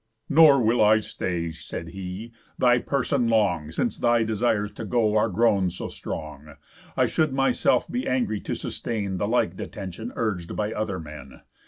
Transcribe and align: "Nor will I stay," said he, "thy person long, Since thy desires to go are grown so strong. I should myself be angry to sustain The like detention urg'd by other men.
"Nor 0.29 0.59
will 0.63 0.81
I 0.83 0.99
stay," 0.99 1.51
said 1.51 1.89
he, 1.89 2.31
"thy 2.57 2.79
person 2.79 3.27
long, 3.27 3.69
Since 3.71 3.99
thy 3.99 4.23
desires 4.23 4.71
to 4.71 4.83
go 4.83 5.15
are 5.15 5.29
grown 5.29 5.69
so 5.69 5.89
strong. 5.89 6.55
I 6.97 7.05
should 7.05 7.33
myself 7.33 7.87
be 7.87 8.07
angry 8.07 8.39
to 8.39 8.55
sustain 8.55 9.17
The 9.17 9.27
like 9.27 9.55
detention 9.55 10.11
urg'd 10.15 10.55
by 10.55 10.73
other 10.73 10.99
men. 10.99 11.41